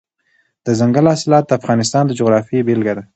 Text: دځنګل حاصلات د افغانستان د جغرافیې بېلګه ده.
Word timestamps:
دځنګل 0.65 1.05
حاصلات 1.11 1.43
د 1.47 1.51
افغانستان 1.59 2.03
د 2.07 2.11
جغرافیې 2.19 2.65
بېلګه 2.67 2.93
ده. 2.97 3.03